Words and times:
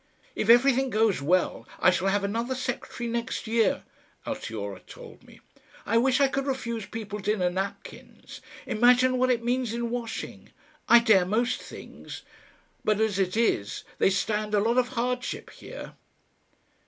"If 0.35 0.49
everything 0.49 0.89
goes 0.89 1.21
well 1.21 1.67
I 1.79 1.91
shall 1.91 2.07
have 2.07 2.23
another 2.23 2.55
secretary 2.55 3.07
next 3.07 3.45
year," 3.45 3.83
Altiora 4.25 4.79
told 4.87 5.23
me. 5.27 5.41
"I 5.85 5.99
wish 5.99 6.19
I 6.19 6.27
could 6.27 6.47
refuse 6.47 6.87
people 6.87 7.19
dinner 7.19 7.51
napkins. 7.51 8.41
Imagine 8.65 9.19
what 9.19 9.29
it 9.29 9.43
means 9.45 9.73
in 9.75 9.91
washing! 9.91 10.49
I 10.89 11.01
dare 11.01 11.23
most 11.23 11.61
things.... 11.61 12.23
But 12.83 12.99
as 12.99 13.19
it 13.19 13.37
is, 13.37 13.83
they 13.99 14.09
stand 14.09 14.55
a 14.55 14.59
lot 14.59 14.79
of 14.79 14.87
hardship 14.87 15.51
here." 15.51 15.93